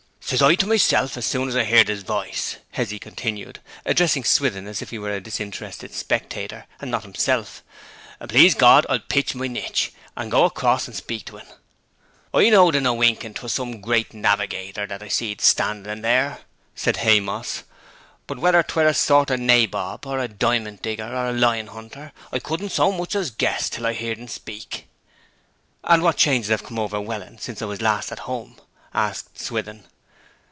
'Says 0.23 0.41
I 0.41 0.55
to 0.55 0.65
myself 0.67 1.17
as 1.17 1.25
soon 1.25 1.49
as 1.49 1.57
I 1.57 1.65
heerd 1.65 1.89
his 1.89 2.03
voice,' 2.03 2.55
Hezzy 2.75 2.99
continued 2.99 3.59
(addressing 3.85 4.23
Swithin 4.23 4.65
as 4.65 4.81
if 4.81 4.89
he 4.91 4.97
were 4.97 5.11
a 5.11 5.19
disinterested 5.19 5.93
spectator 5.93 6.67
and 6.79 6.89
not 6.89 7.03
himself), 7.03 7.61
'please 8.29 8.55
God 8.55 8.85
I'll 8.89 8.99
pitch 8.99 9.35
my 9.35 9.47
nitch, 9.47 9.91
and 10.15 10.31
go 10.31 10.45
across 10.45 10.87
and 10.87 10.95
speak 10.95 11.25
to 11.25 11.39
en.' 11.39 11.47
'I 12.33 12.49
knowed 12.51 12.75
in 12.75 12.85
a 12.85 12.93
winking 12.93 13.33
'twas 13.33 13.51
some 13.51 13.81
great 13.81 14.13
navigator 14.13 14.87
that 14.87 15.03
I 15.03 15.09
see 15.09 15.33
a 15.33 15.41
standing 15.41 15.99
there,' 16.01 16.39
said 16.75 16.97
Haymoss. 16.97 17.63
'But 18.25 18.37
whe'r 18.37 18.63
'twere 18.63 18.87
a 18.87 18.93
sort 18.93 19.31
of 19.31 19.39
nabob, 19.41 20.05
or 20.07 20.19
a 20.19 20.29
diment 20.29 20.81
digger, 20.81 21.13
or 21.13 21.25
a 21.27 21.33
lion 21.33 21.67
hunter, 21.67 22.13
I 22.31 22.39
couldn't 22.39 22.69
so 22.69 22.93
much 22.93 23.15
as 23.15 23.31
guess 23.31 23.69
till 23.69 23.85
I 23.85 23.91
heerd 23.91 24.17
en 24.17 24.29
speak.' 24.29 24.87
'And 25.83 26.01
what 26.03 26.15
changes 26.15 26.51
have 26.51 26.63
come 26.63 26.79
over 26.79 27.01
Welland 27.01 27.41
since 27.41 27.61
I 27.61 27.65
was 27.65 27.81
last 27.81 28.13
at 28.13 28.19
home?' 28.29 28.55
asked 28.93 29.37
Swithin. 29.37 29.83